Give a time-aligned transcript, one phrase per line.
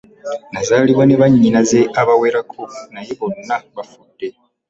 [0.53, 2.61] Nazaalibwa ne bannyinaze abawerako
[2.93, 4.27] naye bonna bafudde.